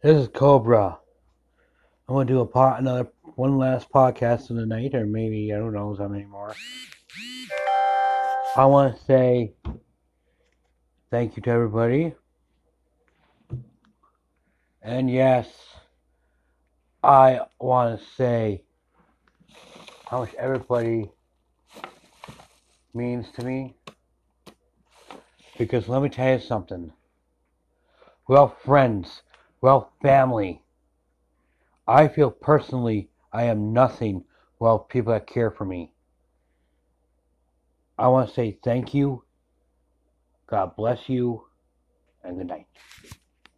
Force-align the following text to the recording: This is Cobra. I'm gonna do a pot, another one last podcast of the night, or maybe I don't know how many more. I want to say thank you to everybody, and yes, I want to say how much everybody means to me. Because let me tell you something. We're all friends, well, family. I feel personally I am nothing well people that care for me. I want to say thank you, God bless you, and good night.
This 0.00 0.16
is 0.16 0.28
Cobra. 0.28 0.96
I'm 2.08 2.14
gonna 2.14 2.24
do 2.24 2.38
a 2.38 2.46
pot, 2.46 2.78
another 2.78 3.08
one 3.34 3.58
last 3.58 3.90
podcast 3.90 4.48
of 4.48 4.54
the 4.54 4.64
night, 4.64 4.94
or 4.94 5.04
maybe 5.04 5.52
I 5.52 5.56
don't 5.58 5.72
know 5.72 5.92
how 5.98 6.06
many 6.06 6.24
more. 6.24 6.54
I 8.54 8.64
want 8.66 8.96
to 8.96 9.04
say 9.06 9.54
thank 11.10 11.36
you 11.36 11.42
to 11.42 11.50
everybody, 11.50 12.14
and 14.82 15.10
yes, 15.10 15.48
I 17.02 17.40
want 17.58 17.98
to 17.98 18.06
say 18.14 18.62
how 20.06 20.20
much 20.20 20.32
everybody 20.34 21.10
means 22.94 23.26
to 23.32 23.44
me. 23.44 23.74
Because 25.58 25.88
let 25.88 26.02
me 26.02 26.08
tell 26.08 26.34
you 26.34 26.40
something. 26.40 26.92
We're 28.28 28.38
all 28.38 28.56
friends, 28.64 29.22
well, 29.60 29.92
family. 30.02 30.62
I 31.86 32.08
feel 32.08 32.30
personally 32.30 33.10
I 33.32 33.44
am 33.44 33.72
nothing 33.72 34.24
well 34.58 34.78
people 34.78 35.12
that 35.12 35.26
care 35.26 35.50
for 35.50 35.64
me. 35.64 35.92
I 37.98 38.08
want 38.08 38.28
to 38.28 38.34
say 38.34 38.58
thank 38.62 38.94
you, 38.94 39.24
God 40.46 40.76
bless 40.76 41.08
you, 41.08 41.44
and 42.22 42.38
good 42.38 42.46
night. 42.46 42.66